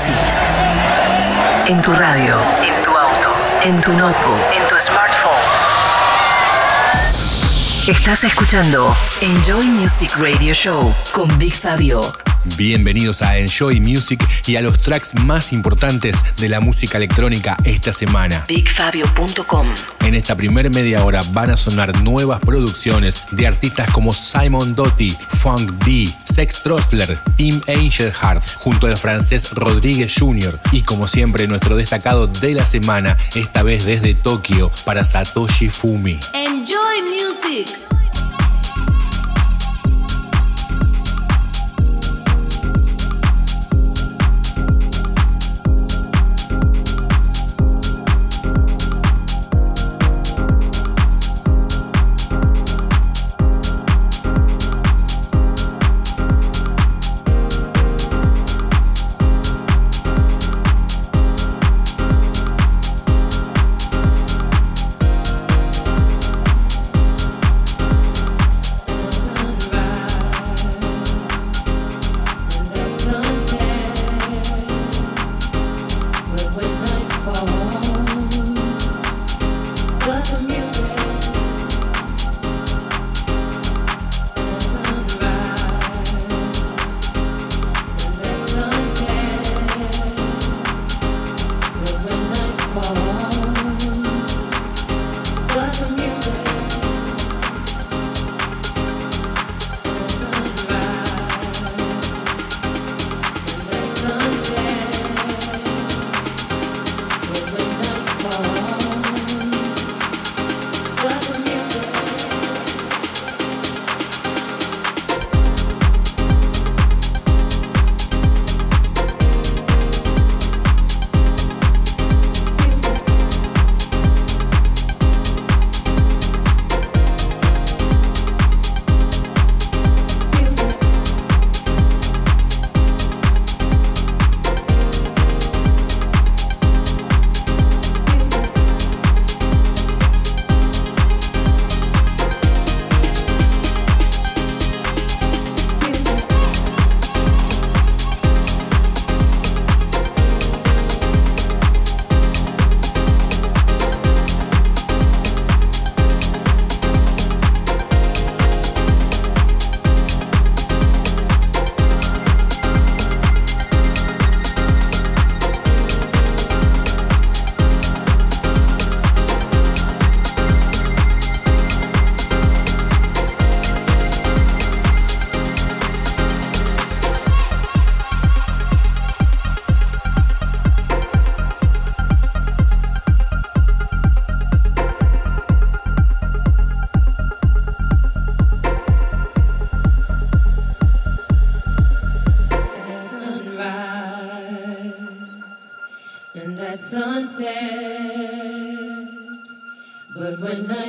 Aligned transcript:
Music. 0.00 0.14
En 1.66 1.82
tu 1.82 1.92
radio, 1.92 2.36
en 2.62 2.82
tu 2.82 2.90
auto, 2.90 3.34
en 3.62 3.80
tu 3.82 3.92
notebook, 3.92 4.40
en 4.54 4.66
tu 4.66 4.76
smartphone. 4.78 5.30
Estás 7.86 8.24
escuchando 8.24 8.96
Enjoy 9.20 9.66
Music 9.66 10.10
Radio 10.16 10.54
Show 10.54 10.94
con 11.12 11.38
Big 11.38 11.54
Fabio. 11.54 12.00
Bienvenidos 12.56 13.20
a 13.20 13.36
Enjoy 13.36 13.80
Music 13.80 14.26
y 14.46 14.56
a 14.56 14.62
los 14.62 14.80
tracks 14.80 15.14
más 15.14 15.52
importantes 15.52 16.16
de 16.36 16.48
la 16.48 16.60
música 16.60 16.96
electrónica 16.96 17.56
esta 17.64 17.92
semana. 17.92 18.42
BigFabio.com 18.48 19.66
En 20.06 20.14
esta 20.14 20.34
primer 20.34 20.70
media 20.70 21.04
hora 21.04 21.20
van 21.32 21.50
a 21.50 21.58
sonar 21.58 22.00
nuevas 22.00 22.40
producciones 22.40 23.26
de 23.32 23.46
artistas 23.46 23.90
como 23.90 24.14
Simon 24.14 24.74
Doty, 24.74 25.10
Funk 25.10 25.70
D, 25.84 26.08
Sex 26.40 26.62
Trostler, 26.62 27.18
Tim 27.36 27.60
Angelhart, 27.68 28.42
junto 28.56 28.86
al 28.86 28.96
francés 28.96 29.50
Rodríguez 29.52 30.14
Jr. 30.18 30.58
Y 30.72 30.80
como 30.80 31.06
siempre, 31.06 31.46
nuestro 31.46 31.76
destacado 31.76 32.28
de 32.28 32.54
la 32.54 32.64
semana, 32.64 33.18
esta 33.34 33.62
vez 33.62 33.84
desde 33.84 34.14
Tokio, 34.14 34.72
para 34.86 35.04
Satoshi 35.04 35.68
Fumi. 35.68 36.18
Enjoy 36.32 37.02
music. 37.02 37.89
follow. 92.72 93.19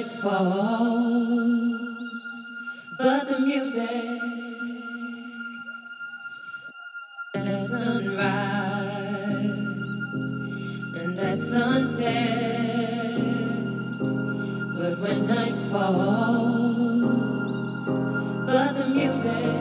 Night 0.01 0.11
falls, 0.21 1.79
but 2.97 3.27
the 3.29 3.39
music 3.39 3.89
and 7.35 7.47
that 7.47 7.55
sunrise 7.55 8.17
and 10.95 11.17
that 11.17 11.37
sunset. 11.37 13.11
But 14.77 14.97
when 14.97 15.27
night 15.27 15.53
falls, 15.71 17.09
but 18.47 18.73
the 18.77 18.87
music. 18.87 19.60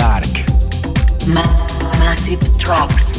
Dark. 0.00 0.24
Ma 1.26 1.44
Massive 1.98 2.40
Tracks. 2.56 3.18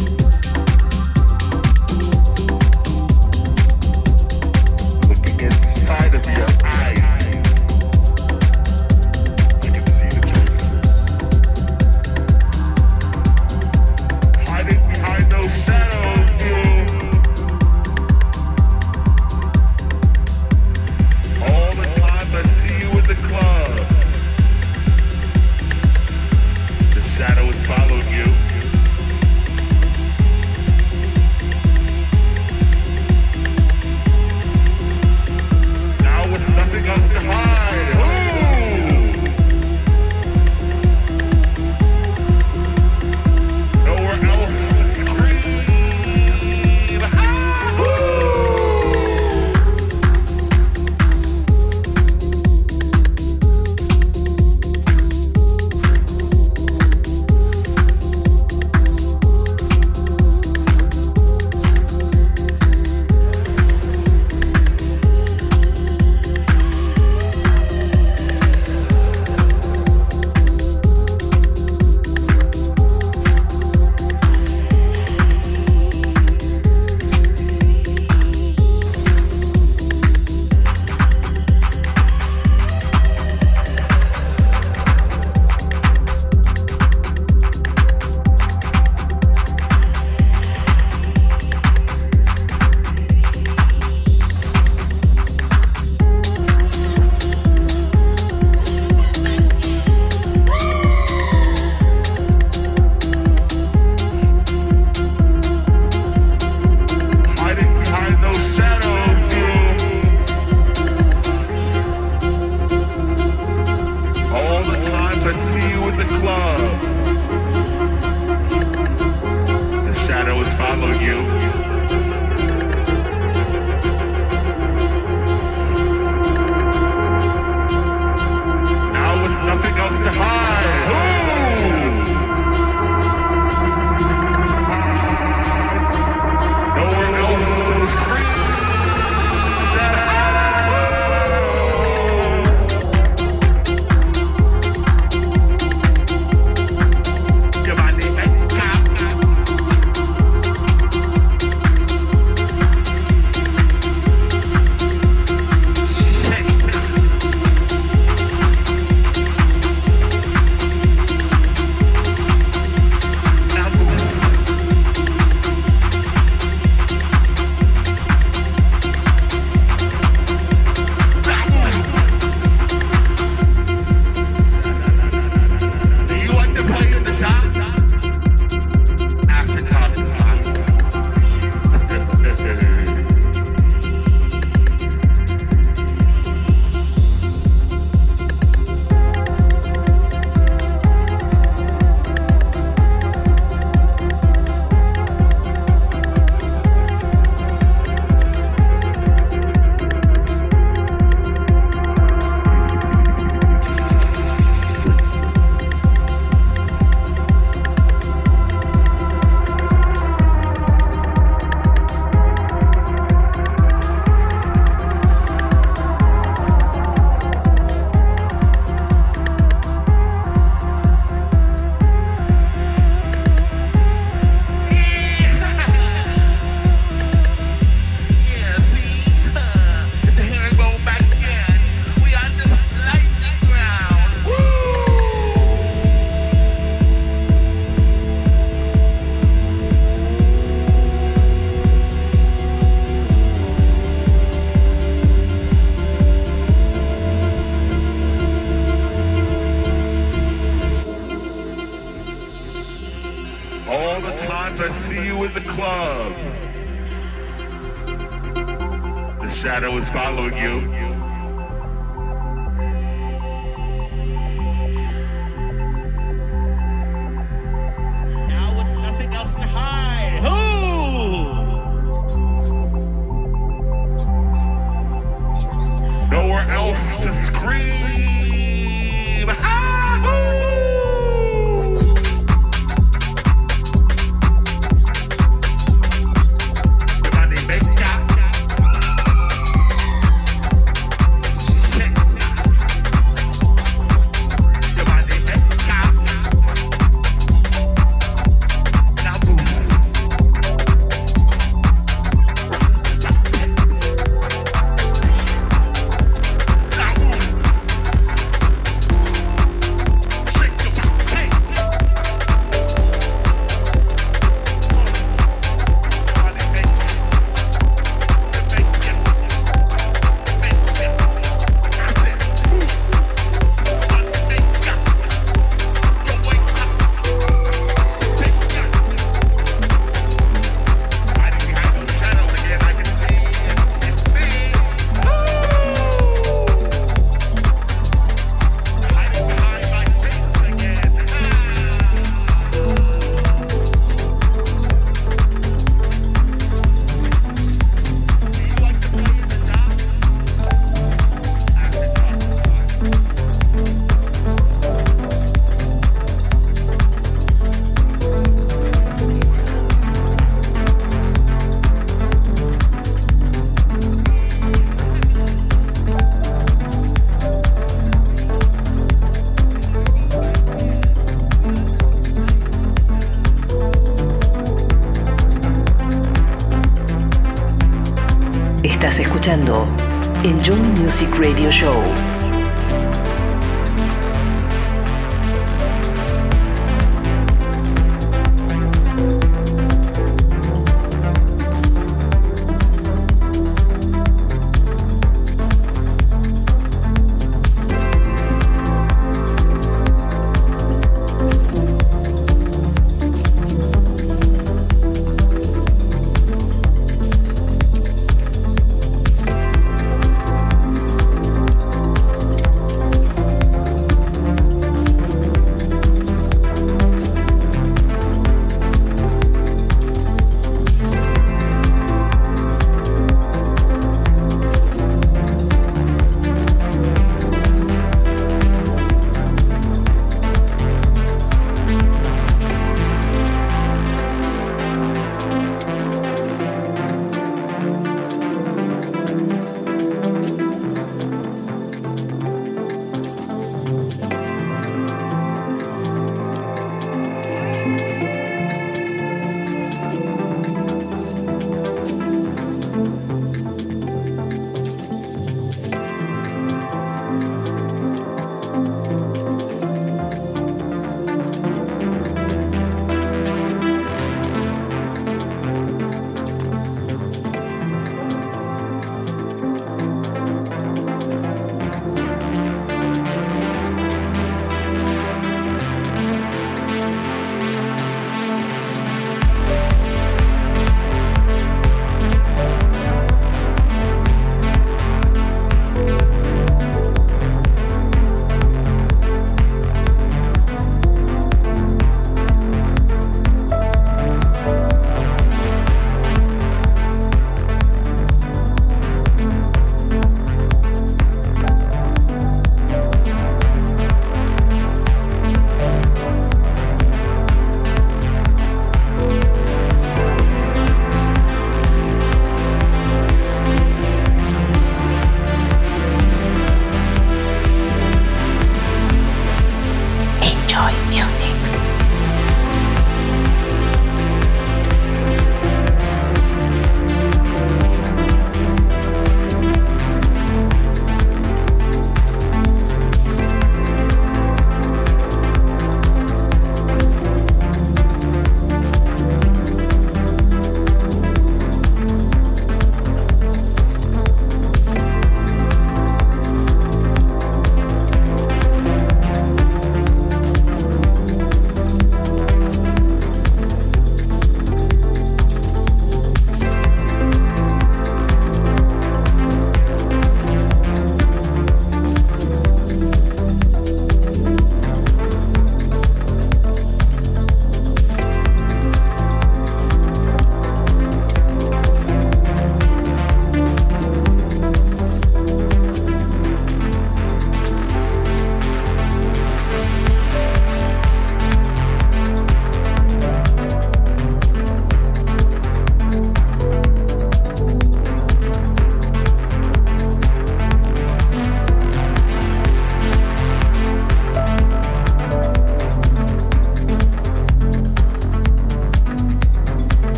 Looking 5.08 5.42
inside 5.42 6.16
of 6.16 6.26
your 6.26 6.48
eyes. 6.64 7.01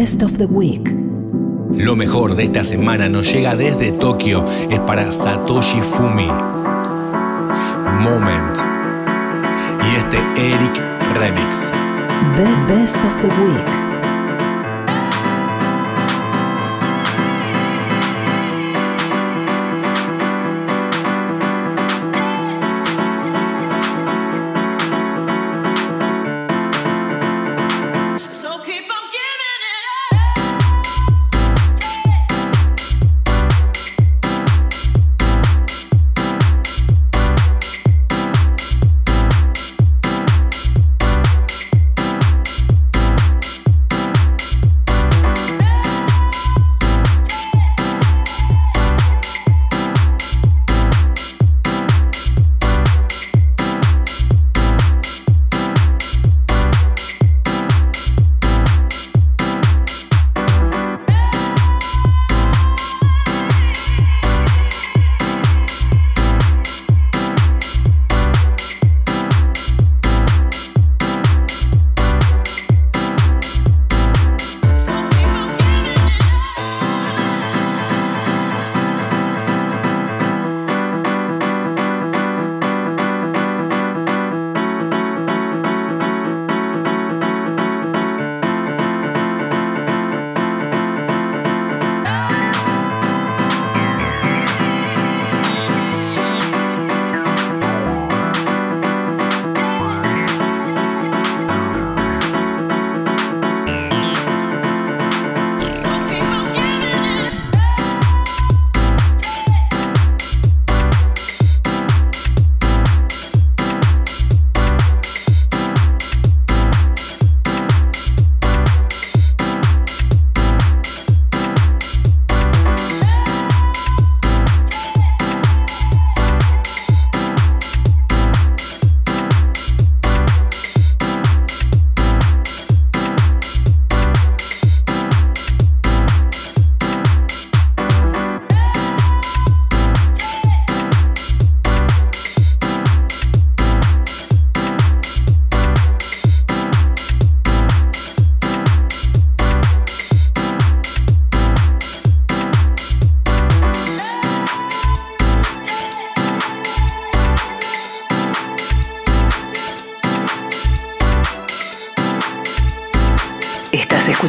Best 0.00 0.22
of 0.22 0.38
the 0.38 0.46
Week. 0.46 0.88
Lo 1.74 1.94
mejor 1.94 2.34
de 2.34 2.44
esta 2.44 2.64
semana 2.64 3.06
nos 3.10 3.30
llega 3.30 3.54
desde 3.54 3.92
Tokio, 3.92 4.46
es 4.70 4.80
para 4.80 5.12
Satoshi 5.12 5.82
Fumi. 5.82 6.26
Moment. 8.00 8.56
Y 9.92 9.96
este 9.98 10.16
Eric 10.38 10.82
Remix. 11.16 11.70
Be- 12.34 12.74
Best 12.74 12.96
of 13.04 13.14
the 13.20 13.28
Week. 13.44 13.79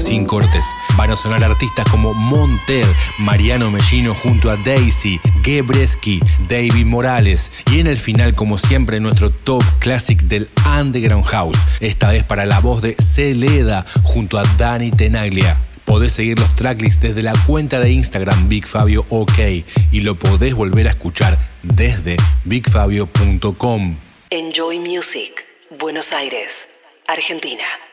Sin 0.00 0.26
cortes. 0.26 0.64
Van 0.96 1.10
a 1.10 1.16
sonar 1.16 1.44
artistas 1.44 1.86
como 1.90 2.14
Montel, 2.14 2.86
Mariano 3.18 3.70
Mellino 3.70 4.14
junto 4.14 4.50
a 4.50 4.56
Daisy, 4.56 5.20
Gebreski, 5.42 6.20
David 6.48 6.86
Morales. 6.86 7.52
Y 7.70 7.80
en 7.80 7.86
el 7.86 7.98
final, 7.98 8.34
como 8.34 8.58
siempre, 8.58 9.00
nuestro 9.00 9.30
top 9.30 9.62
classic 9.78 10.22
del 10.22 10.48
Underground 10.78 11.24
House. 11.26 11.58
Esta 11.80 12.10
vez 12.10 12.24
para 12.24 12.46
la 12.46 12.60
voz 12.60 12.82
de 12.82 12.94
Celeda 12.94 13.84
junto 14.02 14.38
a 14.38 14.44
Dani 14.56 14.90
Tenaglia. 14.90 15.58
Podés 15.84 16.14
seguir 16.14 16.38
los 16.38 16.54
tracklists 16.54 17.00
desde 17.00 17.22
la 17.22 17.34
cuenta 17.46 17.78
de 17.80 17.90
Instagram 17.90 18.48
BigFabio 18.48 19.04
OK 19.10 19.38
y 19.90 20.00
lo 20.00 20.14
podés 20.14 20.54
volver 20.54 20.88
a 20.88 20.90
escuchar 20.90 21.38
desde 21.62 22.16
bigfabio.com. 22.44 23.96
Enjoy 24.30 24.78
Music, 24.78 25.44
Buenos 25.78 26.12
Aires, 26.12 26.68
Argentina. 27.06 27.83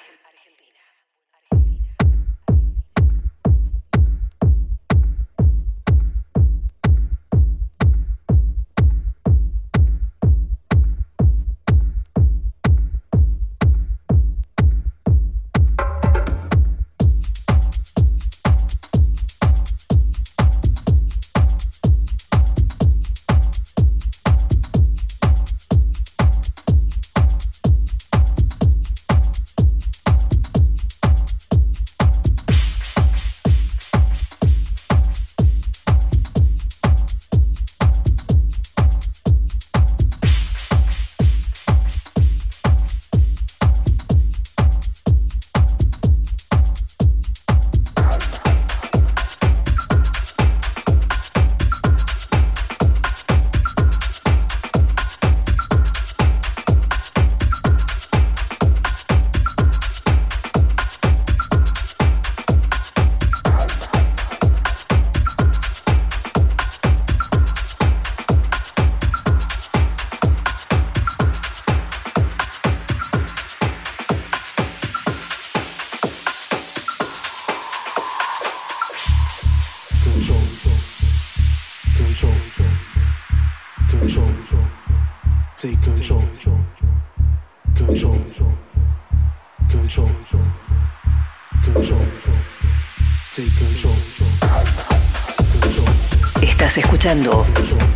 Escuchando 97.02 97.48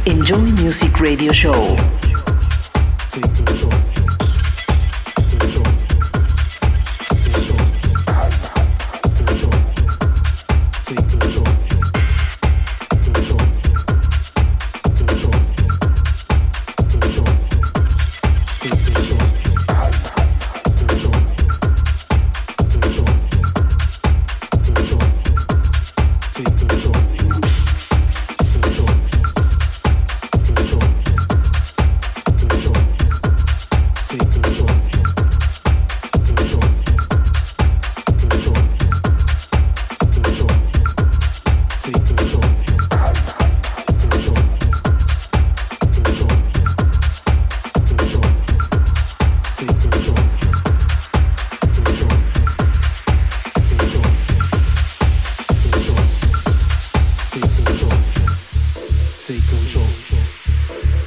Enjoy 0.05 0.51
Music 0.63 0.99
Radio 0.99 1.31
Show. 1.31 1.94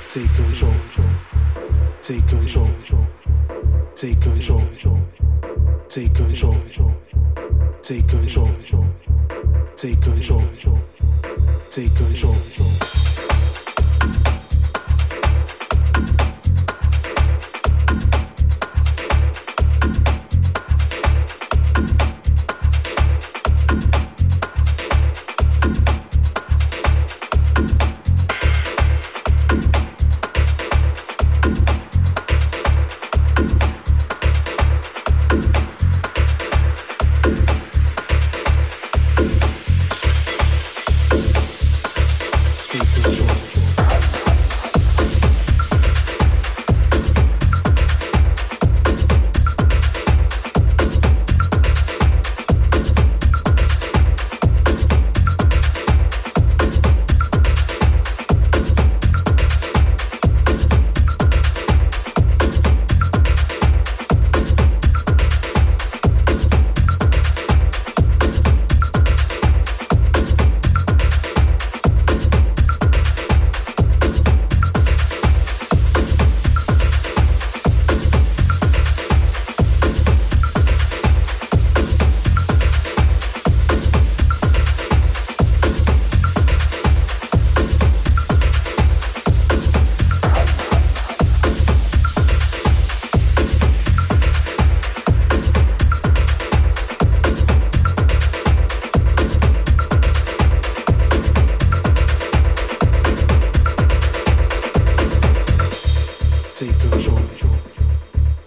Take 0.09 0.33
control, 0.35 0.73
take 2.01 2.27
control, 2.27 2.71
take 3.95 4.19
control, 4.23 4.63
take 5.87 6.15
control, 6.15 6.59
take 7.83 8.09
control, 8.09 8.49
take 9.77 10.01
control, 10.01 10.49
take 11.71 11.95
control. 11.95 13.28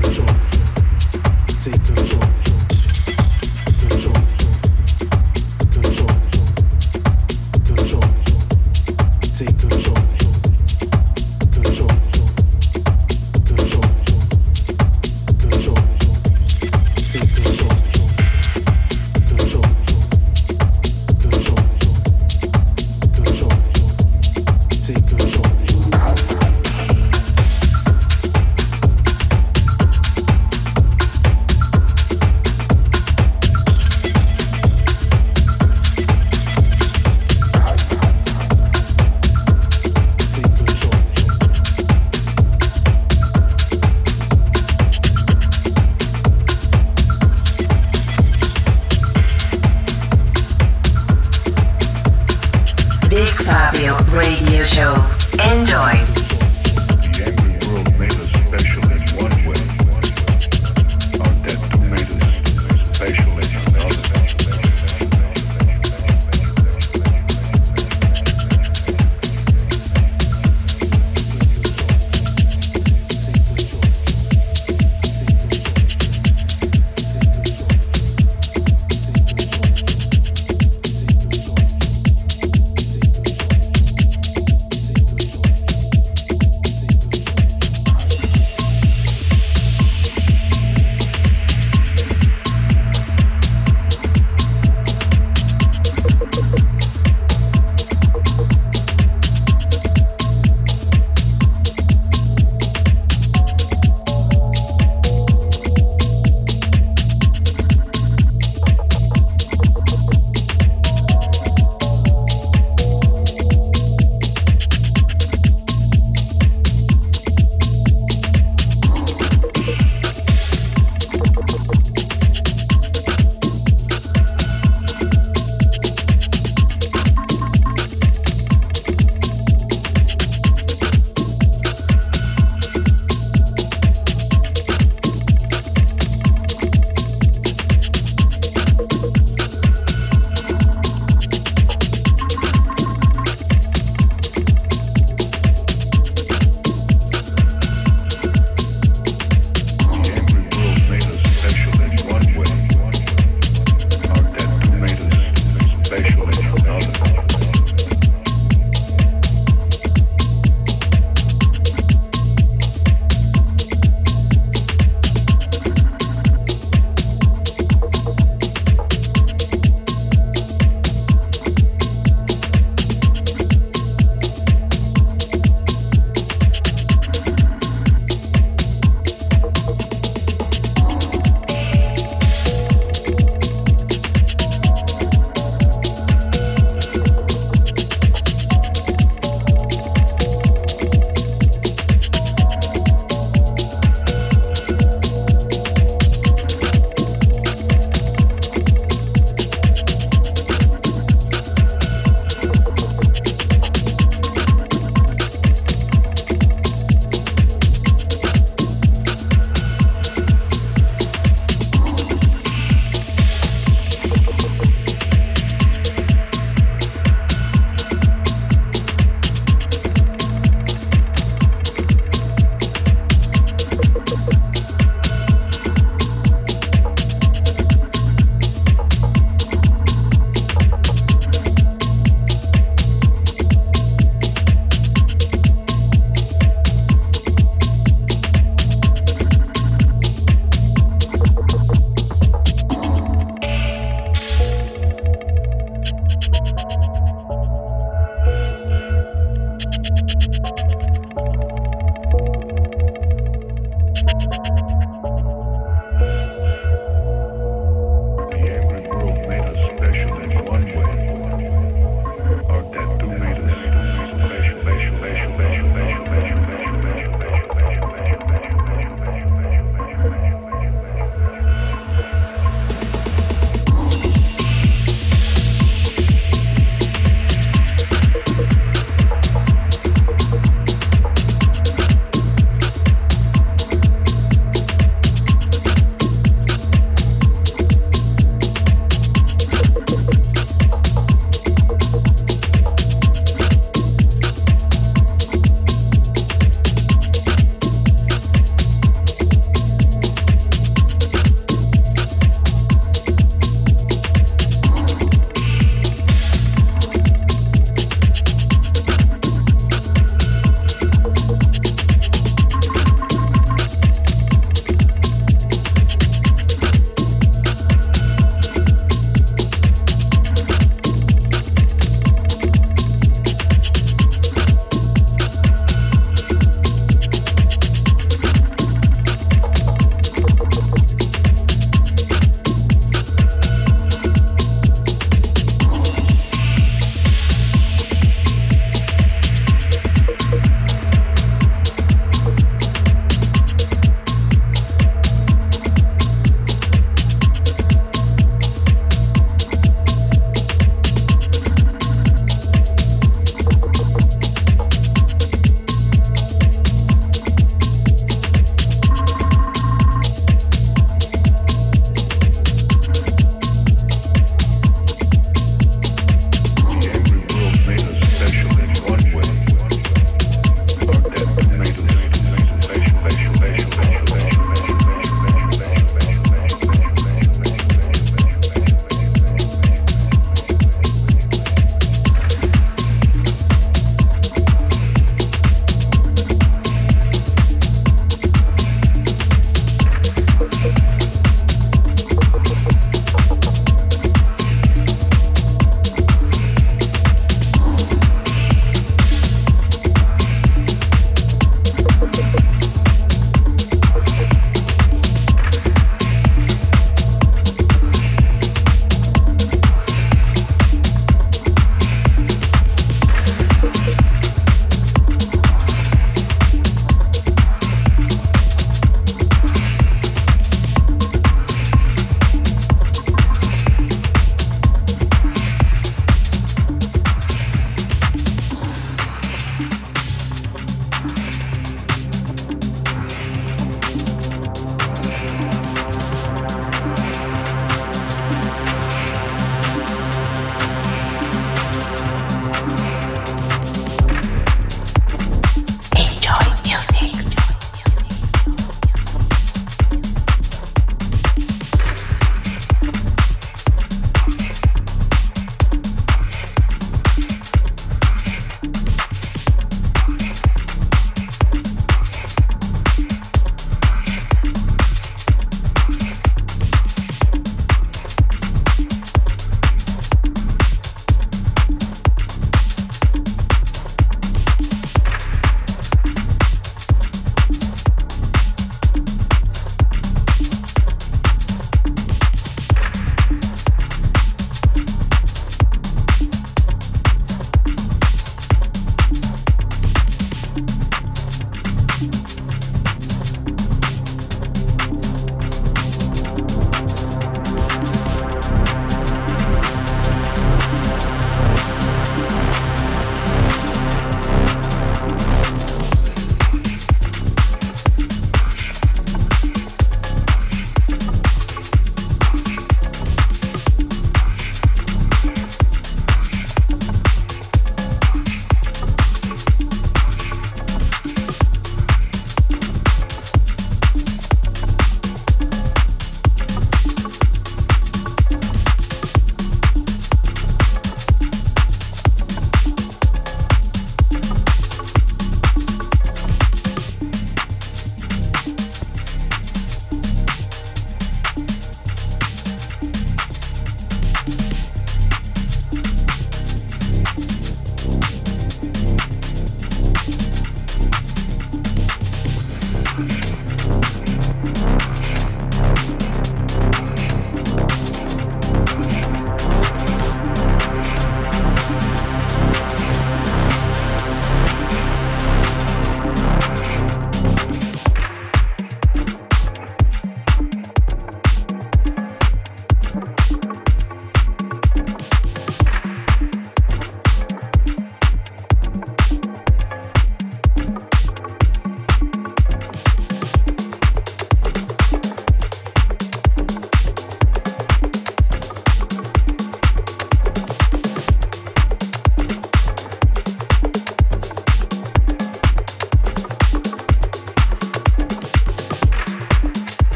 Control. 0.00 0.28
Take. 1.60 1.84
Control. 1.84 2.11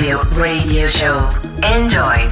Radio 0.00 0.86
Show. 0.86 1.28
Enjoy. 1.62 2.29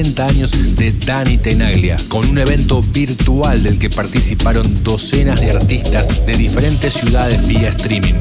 años 0.00 0.50
de 0.76 0.92
Dani 0.92 1.36
Tenaglia, 1.36 1.96
con 2.08 2.26
un 2.26 2.38
evento 2.38 2.82
virtual 2.82 3.62
del 3.62 3.78
que 3.78 3.90
participaron 3.90 4.82
docenas 4.82 5.40
de 5.42 5.50
artistas 5.50 6.24
de 6.24 6.32
diferentes 6.38 6.94
ciudades 6.94 7.46
vía 7.46 7.68
streaming. 7.68 8.14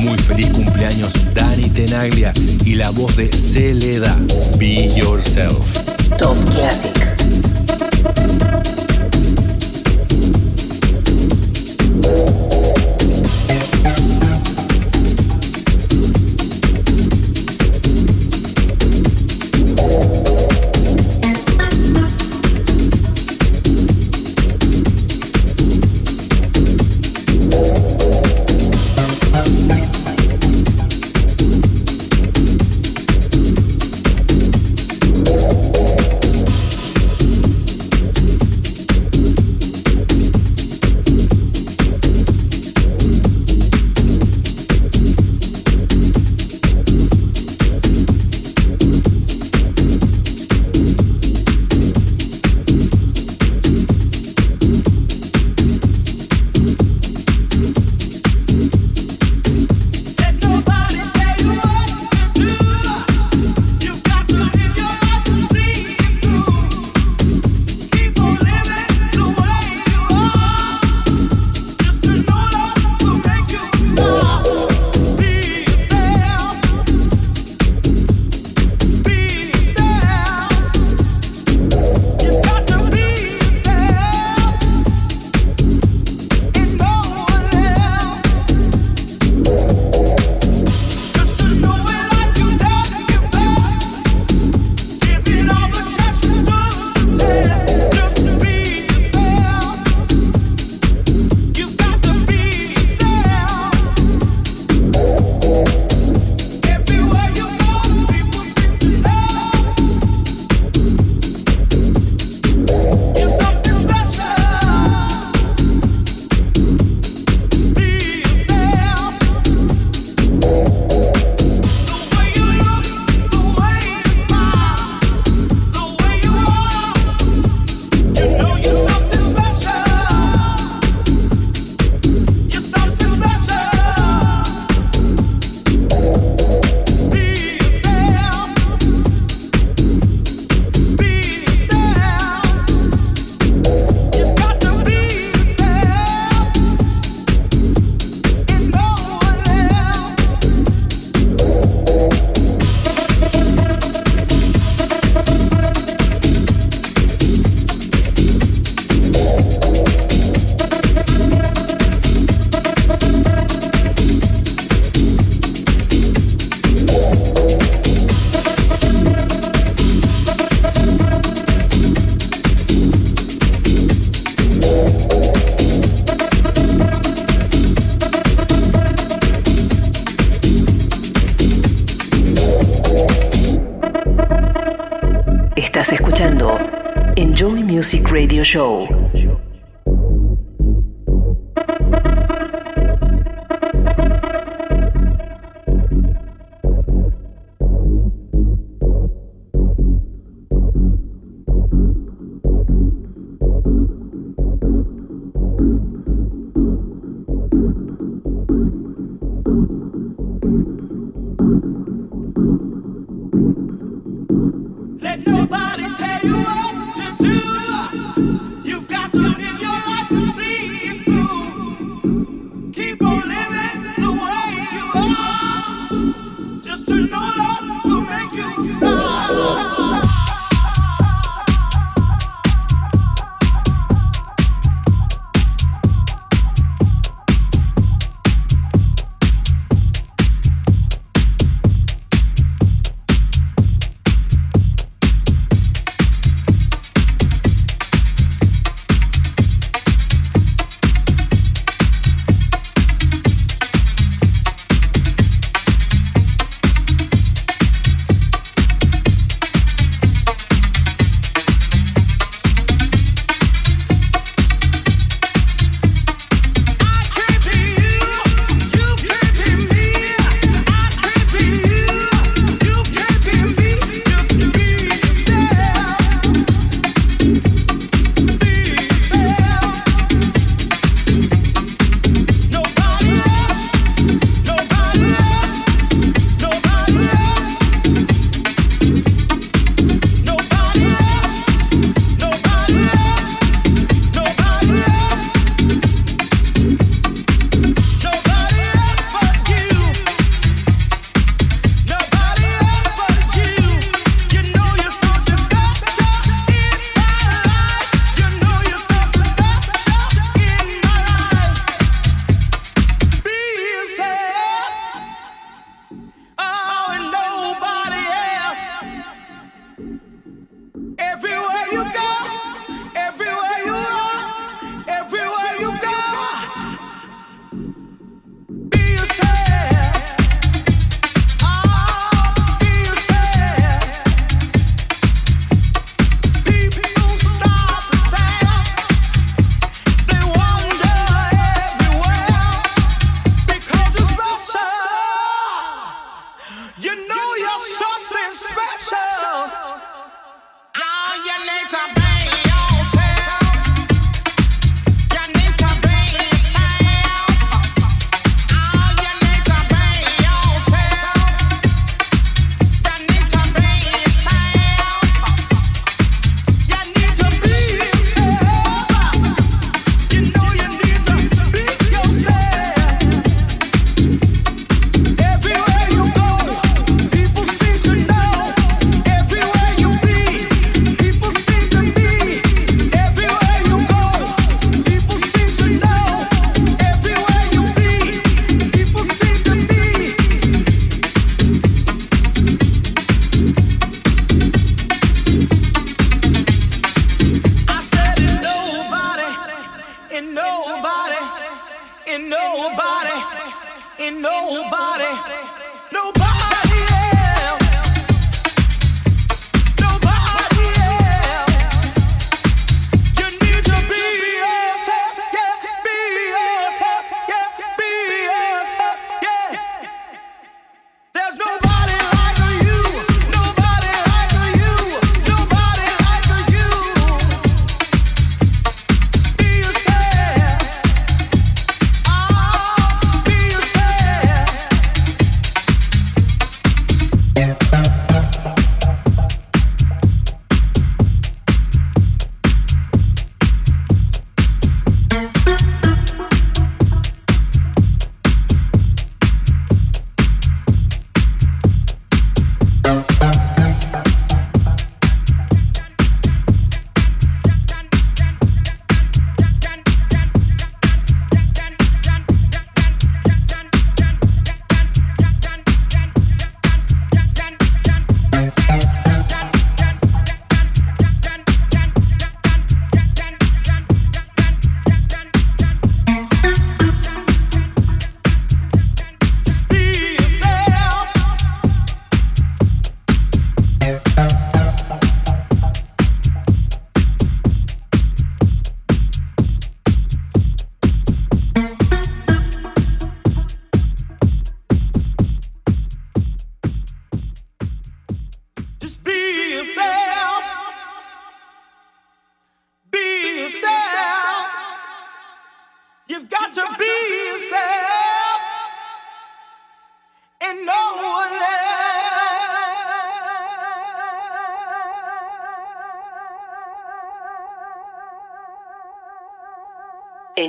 Muy 0.00 0.16
feliz 0.16 0.46
cumpleaños 0.50 1.14
Dani 1.34 1.70
Tenaglia 1.70 2.32
y 2.64 2.76
la 2.76 2.90
voz 2.90 3.16
de 3.16 3.28
Celeda, 3.32 4.16
Be 4.58 4.94
Yourself. 4.94 5.78
Top 6.18 6.36
Classic. 6.54 7.57